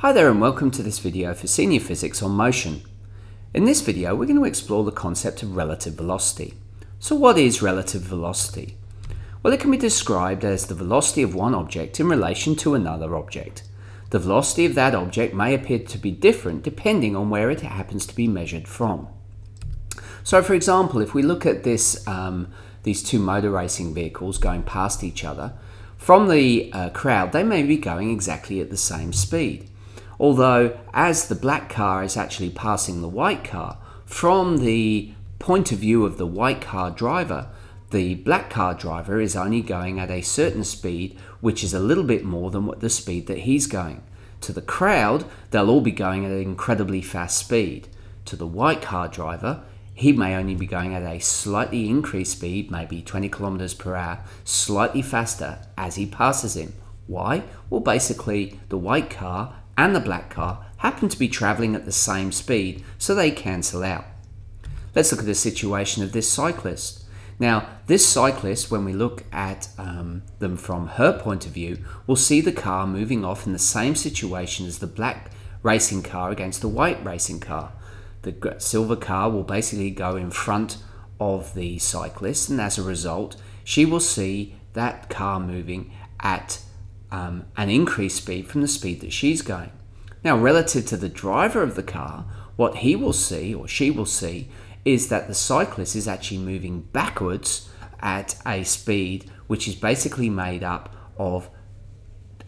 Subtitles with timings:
[0.00, 2.82] Hi there and welcome to this video for Senior Physics on Motion.
[3.54, 6.52] In this video we're going to explore the concept of relative velocity.
[6.98, 8.76] So what is relative velocity?
[9.42, 13.16] Well it can be described as the velocity of one object in relation to another
[13.16, 13.62] object.
[14.10, 18.04] The velocity of that object may appear to be different depending on where it happens
[18.04, 19.08] to be measured from.
[20.22, 22.52] So for example if we look at this, um,
[22.82, 25.54] these two motor racing vehicles going past each other,
[25.96, 29.70] from the uh, crowd they may be going exactly at the same speed.
[30.18, 35.78] Although, as the black car is actually passing the white car, from the point of
[35.78, 37.48] view of the white car driver,
[37.90, 42.04] the black car driver is only going at a certain speed, which is a little
[42.04, 44.02] bit more than what the speed that he's going.
[44.42, 47.88] To the crowd, they'll all be going at an incredibly fast speed.
[48.26, 49.62] To the white car driver,
[49.94, 54.24] he may only be going at a slightly increased speed, maybe 20 kilometers per hour,
[54.44, 56.74] slightly faster as he passes him.
[57.06, 57.44] Why?
[57.70, 61.92] Well, basically, the white car and the black car happen to be travelling at the
[61.92, 64.04] same speed, so they cancel out.
[64.94, 67.04] Let's look at the situation of this cyclist.
[67.38, 72.16] Now, this cyclist, when we look at um, them from her point of view, will
[72.16, 75.30] see the car moving off in the same situation as the black
[75.62, 77.72] racing car against the white racing car.
[78.22, 80.78] The silver car will basically go in front
[81.20, 86.60] of the cyclist, and as a result, she will see that car moving at
[87.16, 89.72] um, an increased speed from the speed that she's going.
[90.22, 94.06] Now, relative to the driver of the car, what he will see or she will
[94.06, 94.50] see
[94.84, 100.62] is that the cyclist is actually moving backwards at a speed which is basically made
[100.62, 101.48] up of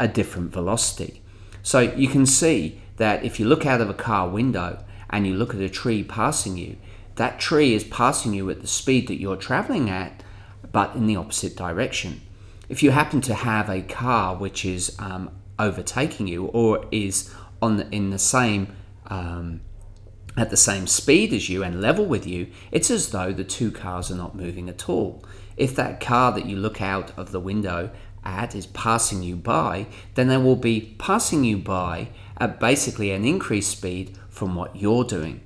[0.00, 1.22] a different velocity.
[1.62, 5.34] So you can see that if you look out of a car window and you
[5.34, 6.76] look at a tree passing you,
[7.14, 10.24] that tree is passing you at the speed that you're traveling at,
[10.72, 12.20] but in the opposite direction
[12.68, 17.76] if you happen to have a car which is um, overtaking you or is on
[17.76, 18.74] the, in the same
[19.06, 19.60] um,
[20.36, 23.70] at the same speed as you and level with you, it's as though the two
[23.70, 25.24] cars are not moving at all.
[25.56, 27.90] If that car that you look out of the window
[28.22, 33.24] at is passing you by, then they will be passing you by at basically an
[33.24, 35.40] increased speed from what you're doing.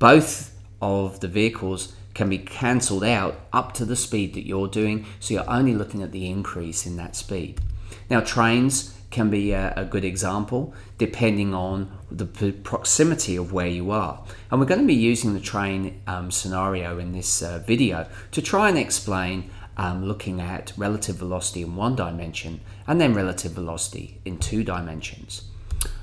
[0.00, 0.53] Both
[0.84, 5.34] of the vehicles can be cancelled out up to the speed that you're doing, so
[5.34, 7.60] you're only looking at the increase in that speed.
[8.10, 13.90] Now, trains can be a, a good example depending on the proximity of where you
[13.90, 14.22] are.
[14.50, 18.42] And we're going to be using the train um, scenario in this uh, video to
[18.42, 24.20] try and explain um, looking at relative velocity in one dimension and then relative velocity
[24.24, 25.48] in two dimensions.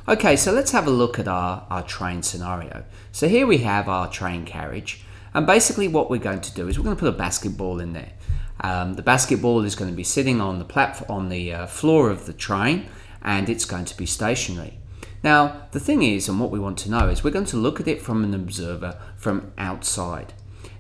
[0.08, 2.84] Okay, so let's have a look at our, our train scenario.
[3.12, 5.04] So here we have our train carriage
[5.34, 7.94] and basically, what we're going to do is we're going to put a basketball in
[7.94, 8.12] there.
[8.60, 12.10] Um, the basketball is going to be sitting on the platform, on the uh, floor
[12.10, 12.88] of the train,
[13.22, 14.78] and it's going to be stationary.
[15.24, 17.80] Now, the thing is, and what we want to know is, we're going to look
[17.80, 20.34] at it from an observer from outside.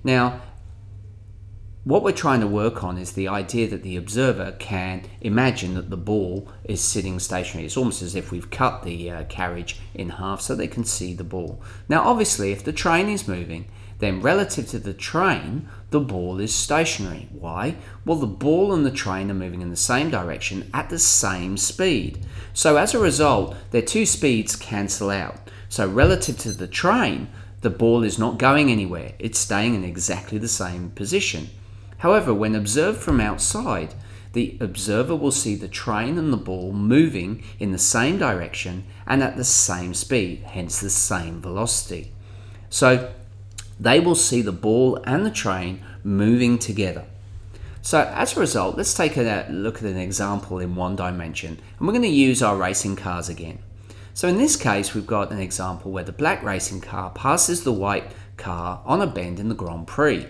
[0.03, 0.41] Now,
[1.83, 5.89] what we're trying to work on is the idea that the observer can imagine that
[5.89, 7.65] the ball is sitting stationary.
[7.65, 11.15] It's almost as if we've cut the uh, carriage in half so they can see
[11.15, 11.59] the ball.
[11.89, 13.65] Now, obviously, if the train is moving,
[13.97, 17.27] then relative to the train, the ball is stationary.
[17.31, 17.77] Why?
[18.05, 21.57] Well, the ball and the train are moving in the same direction at the same
[21.57, 22.23] speed.
[22.53, 25.49] So as a result, their two speeds cancel out.
[25.67, 27.27] So relative to the train,
[27.61, 29.13] the ball is not going anywhere.
[29.17, 31.49] It's staying in exactly the same position.
[32.01, 33.93] However, when observed from outside,
[34.33, 39.21] the observer will see the train and the ball moving in the same direction and
[39.21, 42.11] at the same speed, hence the same velocity.
[42.71, 43.11] So
[43.79, 47.05] they will see the ball and the train moving together.
[47.83, 51.87] So as a result, let's take a look at an example in one dimension, and
[51.87, 53.59] we're going to use our racing cars again.
[54.15, 57.71] So in this case, we've got an example where the black racing car passes the
[57.71, 60.25] white car on a bend in the Grand Prix.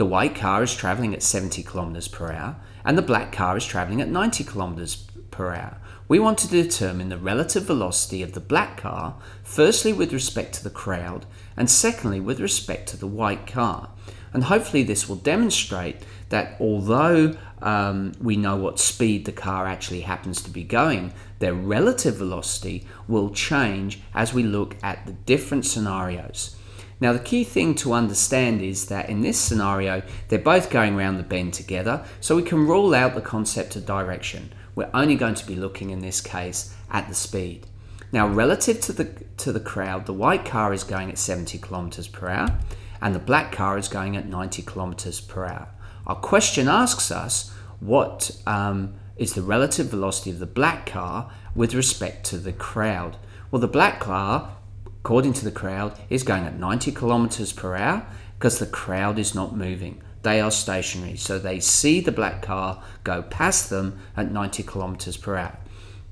[0.00, 2.56] The white car is traveling at 70 kilometers per hour,
[2.86, 4.96] and the black car is traveling at 90 kilometers
[5.30, 5.76] per hour.
[6.08, 10.64] We want to determine the relative velocity of the black car, firstly with respect to
[10.64, 13.90] the crowd, and secondly with respect to the white car.
[14.32, 15.96] And hopefully, this will demonstrate
[16.30, 21.52] that although um, we know what speed the car actually happens to be going, their
[21.52, 26.56] relative velocity will change as we look at the different scenarios.
[27.00, 31.16] Now, the key thing to understand is that in this scenario, they're both going around
[31.16, 34.52] the bend together, so we can rule out the concept of direction.
[34.74, 37.66] We're only going to be looking in this case at the speed.
[38.12, 39.04] Now, relative to the
[39.38, 42.58] to the crowd, the white car is going at 70 kilometers per hour,
[43.00, 45.68] and the black car is going at 90 kilometers per hour.
[46.06, 51.74] Our question asks us what um, is the relative velocity of the black car with
[51.74, 53.16] respect to the crowd?
[53.50, 54.56] Well, the black car,
[55.00, 58.06] according to the crowd, is going at 90 kilometers per hour
[58.38, 60.02] because the crowd is not moving.
[60.22, 65.16] They are stationary, so they see the black car go past them at 90 kilometers
[65.16, 65.58] per hour.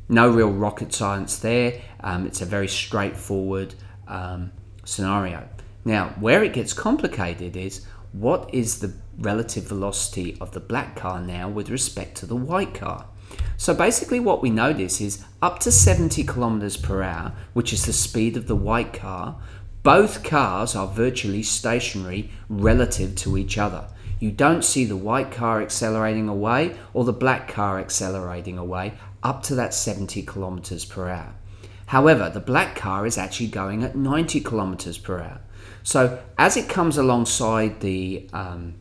[0.08, 1.80] No real rocket science there.
[2.00, 3.74] Um, it's a very straightforward
[4.06, 4.52] um,
[4.84, 5.46] scenario.
[5.84, 11.20] Now, where it gets complicated is what is the relative velocity of the black car
[11.20, 13.06] now with respect to the white car?
[13.56, 17.92] So basically, what we notice is up to 70 kilometers per hour, which is the
[17.92, 19.36] speed of the white car,
[19.82, 23.88] both cars are virtually stationary relative to each other.
[24.20, 29.42] You don't see the white car accelerating away or the black car accelerating away up
[29.44, 31.34] to that 70 kilometers per hour.
[31.86, 35.40] However, the black car is actually going at 90 kilometers per hour.
[35.82, 38.74] So as it comes alongside the um,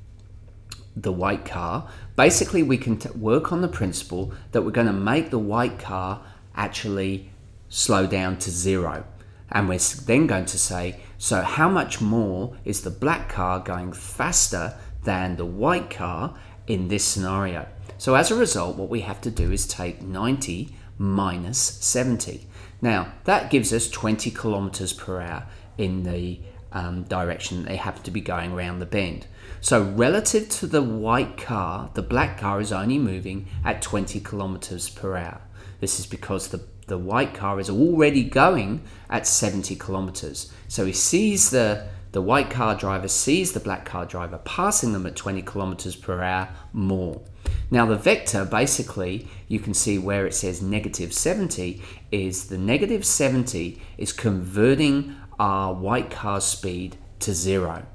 [0.95, 4.93] the white car, basically we can t- work on the principle that we're going to
[4.93, 6.21] make the white car
[6.55, 7.29] actually
[7.69, 9.05] slow down to zero.
[9.49, 13.93] And we're then going to say, so how much more is the black car going
[13.93, 17.65] faster than the white car in this scenario?
[17.97, 22.47] So as a result, what we have to do is take 90 minus 70.
[22.81, 25.45] Now, that gives us 20 kilometers per hour
[25.77, 26.39] in the
[26.71, 29.27] um, direction they happen to be going around the bend.
[29.61, 34.89] So, relative to the white car, the black car is only moving at 20 kilometers
[34.89, 35.41] per hour.
[35.79, 40.51] This is because the, the white car is already going at 70 kilometers.
[40.67, 45.05] So, he sees the the white car driver sees the black car driver passing them
[45.05, 47.21] at 20 kilometers per hour more.
[47.69, 51.81] Now, the vector basically, you can see where it says negative 70
[52.11, 57.85] is the negative 70 is converting our white car speed to zero.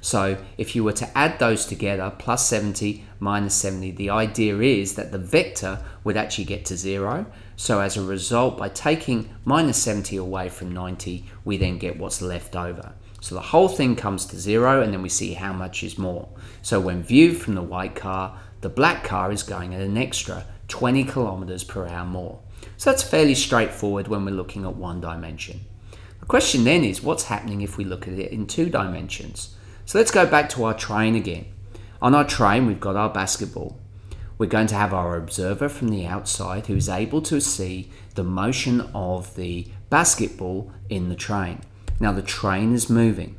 [0.00, 4.94] So if you were to add those together, plus 70 minus 70, the idea is
[4.94, 7.26] that the vector would actually get to zero.
[7.56, 12.22] So as a result, by taking minus 70 away from 90, we then get what's
[12.22, 12.94] left over.
[13.20, 16.30] So the whole thing comes to zero and then we see how much is more.
[16.62, 20.46] So when viewed from the white car, the black car is going at an extra
[20.68, 22.40] 20 kilometers per hour more.
[22.78, 25.60] So that's fairly straightforward when we're looking at one dimension.
[26.30, 29.56] Question then is what's happening if we look at it in two dimensions?
[29.84, 31.46] So let's go back to our train again.
[32.00, 33.80] On our train, we've got our basketball.
[34.38, 38.22] We're going to have our observer from the outside who is able to see the
[38.22, 41.62] motion of the basketball in the train.
[41.98, 43.34] Now, the train is moving.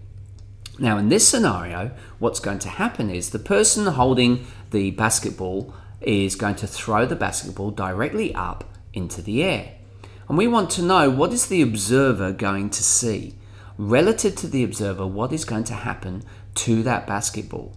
[0.78, 6.36] Now, in this scenario, what's going to happen is the person holding the basketball is
[6.36, 9.76] going to throw the basketball directly up into the air.
[10.28, 13.36] And we want to know what is the observer going to see?
[13.78, 16.24] Relative to the observer, what is going to happen
[16.56, 17.76] to that basketball?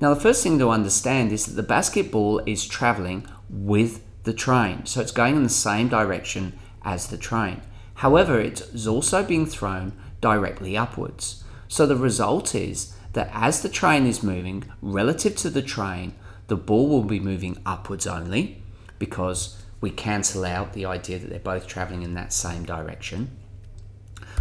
[0.00, 4.86] Now, the first thing to understand is that the basketball is traveling with the train,
[4.86, 7.60] so it's going in the same direction as the train.
[7.94, 11.44] However, it is also being thrown directly upwards.
[11.68, 16.14] So the result is that as the train is moving relative to the train,
[16.48, 18.62] the ball will be moving upwards only
[18.98, 23.30] because we cancel out the idea that they're both traveling in that same direction.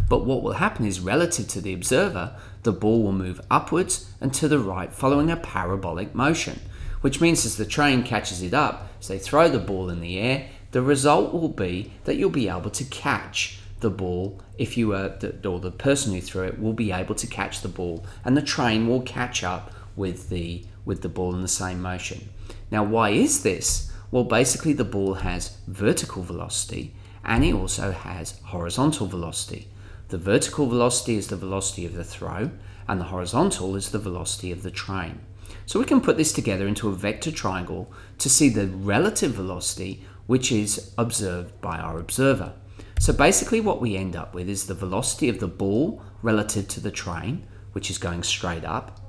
[0.10, 4.34] But what will happen is, relative to the observer, the ball will move upwards and
[4.36, 6.60] to the right following a parabolic motion,
[7.02, 10.20] which means as the train catches it up, as they throw the ball in the
[10.20, 14.94] air, the result will be that you'll be able to catch the ball if you
[14.94, 18.36] are, or the person who threw it will be able to catch the ball, and
[18.36, 22.30] the train will catch up with the with the ball in the same motion.
[22.72, 23.93] Now, why is this?
[24.14, 26.94] Well, basically, the ball has vertical velocity
[27.26, 29.70] and it also has horizontal velocity.
[30.10, 32.52] The vertical velocity is the velocity of the throw,
[32.88, 35.22] and the horizontal is the velocity of the train.
[35.66, 40.06] So we can put this together into a vector triangle to see the relative velocity
[40.28, 42.54] which is observed by our observer.
[43.00, 46.80] So basically, what we end up with is the velocity of the ball relative to
[46.80, 49.00] the train, which is going straight up,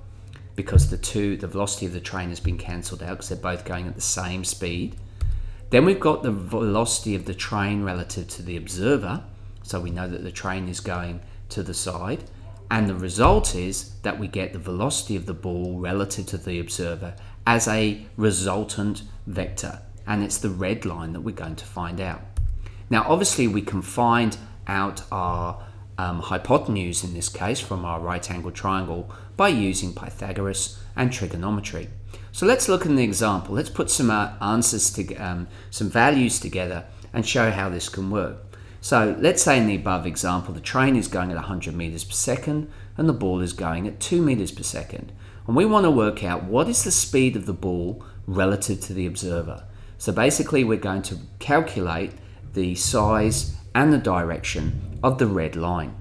[0.56, 3.64] because the two, the velocity of the train has been cancelled out because they're both
[3.64, 4.96] going at the same speed.
[5.70, 9.24] Then we've got the velocity of the train relative to the observer,
[9.62, 12.24] so we know that the train is going to the side.
[12.70, 16.60] And the result is that we get the velocity of the ball relative to the
[16.60, 17.14] observer
[17.46, 19.80] as a resultant vector.
[20.06, 22.20] And it's the red line that we're going to find out.
[22.90, 25.62] Now, obviously, we can find out our
[25.98, 31.88] um, hypotenuse in this case from our right angle triangle by using Pythagoras and trigonometry.
[32.32, 33.54] So let's look at an example.
[33.54, 38.10] Let's put some uh, answers to um, some values together and show how this can
[38.10, 38.38] work.
[38.80, 42.12] So let's say in the above example, the train is going at 100 meters per
[42.12, 45.12] second and the ball is going at 2 meters per second.
[45.46, 48.92] And we want to work out what is the speed of the ball relative to
[48.92, 49.64] the observer.
[49.98, 52.12] So basically, we're going to calculate
[52.52, 55.94] the size and the direction of the red line.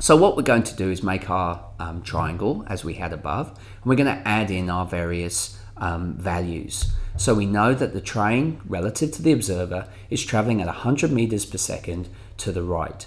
[0.00, 3.48] So what we're going to do is make our um, triangle as we had above,
[3.48, 6.90] and we're going to add in our various um, values.
[7.18, 11.44] So we know that the train relative to the observer is traveling at 100 meters
[11.44, 13.06] per second to the right.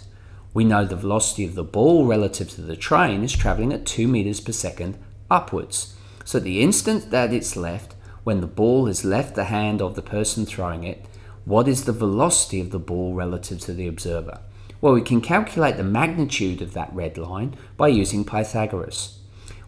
[0.53, 4.07] We know the velocity of the ball relative to the train is traveling at 2
[4.07, 4.99] meters per second
[5.31, 5.95] upwards.
[6.25, 10.03] So the instant that it's left, when the ball has left the hand of the
[10.03, 11.05] person throwing it,
[11.43, 14.41] what is the velocity of the ball relative to the observer?
[14.79, 19.17] Well, we can calculate the magnitude of that red line by using Pythagoras.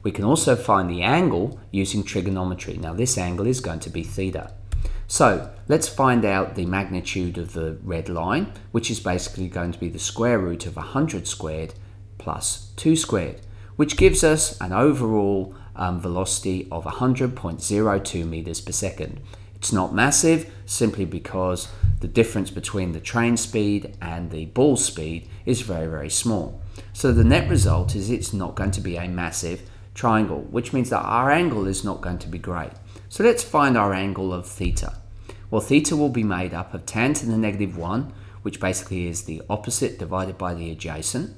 [0.04, 2.78] We can also find the angle using trigonometry.
[2.78, 4.54] Now, this angle is going to be theta.
[5.08, 9.80] So, let's find out the magnitude of the red line, which is basically going to
[9.80, 11.74] be the square root of 100 squared
[12.20, 13.42] plus 2 squared,
[13.76, 19.20] which gives us an overall um, velocity of 100.02 meters per second.
[19.56, 25.28] It's not massive simply because the difference between the train speed and the ball speed
[25.46, 26.62] is very, very small.
[26.94, 30.90] So the net result is it's not going to be a massive triangle, which means
[30.92, 32.72] that our angle is not going to be great.
[33.10, 34.94] So let's find our angle of theta.
[35.52, 38.14] Well, theta will be made up of tan to the negative 1,
[38.44, 41.36] which basically is the opposite divided by the adjacent,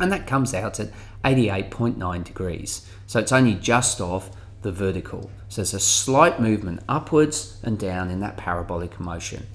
[0.00, 0.90] and that comes out at
[1.24, 2.88] 88.9 degrees.
[3.06, 4.30] So it's only just off
[4.62, 5.30] the vertical.
[5.48, 9.46] So there's a slight movement upwards and down in that parabolic motion.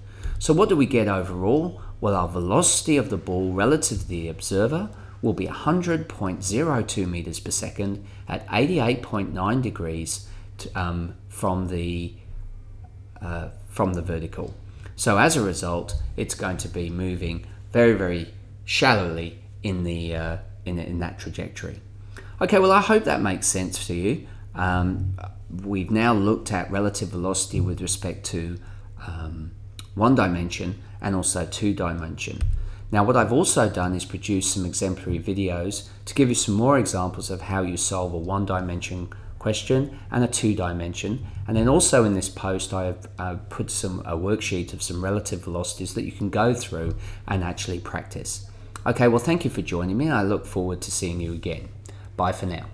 [0.44, 1.82] So what do we get overall?
[2.02, 4.90] Well, our velocity of the ball relative to the observer
[5.22, 12.16] will be 100.02 meters per second at 88.9 degrees to, um, from the
[13.22, 14.54] uh, from the vertical.
[14.98, 18.34] So as a result, it's going to be moving very very
[18.66, 21.80] shallowly in the uh, in, in that trajectory.
[22.42, 24.28] Okay, well, I hope that makes sense to you.
[24.56, 25.18] Um,
[25.64, 28.60] we've now looked at relative velocity with respect to
[29.08, 29.52] um,
[29.96, 32.40] one dimension and also two dimension.
[32.92, 36.78] Now, what I've also done is produce some exemplary videos to give you some more
[36.78, 39.10] examples of how you solve a one dimension
[39.40, 41.26] question and a two dimension.
[41.48, 45.04] And then also in this post, I have uh, put some a worksheet of some
[45.04, 46.96] relative velocities that you can go through
[47.28, 48.50] and actually practice.
[48.86, 50.10] Okay, well, thank you for joining me.
[50.10, 51.70] I look forward to seeing you again.
[52.16, 52.68] Bye for now.